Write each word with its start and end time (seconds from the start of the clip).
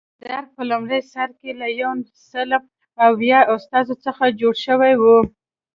درګ 0.23 0.45
په 0.55 0.61
لومړي 0.71 0.99
سر 1.13 1.29
کې 1.39 1.51
له 1.59 1.67
یو 1.81 1.93
سل 2.29 2.49
اوه 3.05 3.39
استازو 3.55 3.95
څخه 4.05 4.23
جوړ 4.39 4.53
شوی 4.65 4.93
و. 4.97 5.03